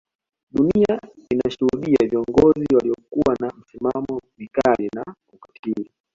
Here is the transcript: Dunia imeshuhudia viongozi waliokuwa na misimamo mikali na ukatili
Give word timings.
Dunia 0.51 1.01
imeshuhudia 1.33 2.07
viongozi 2.09 2.75
waliokuwa 2.75 3.35
na 3.39 3.51
misimamo 3.57 4.21
mikali 4.37 4.89
na 4.95 5.15
ukatili 5.33 5.91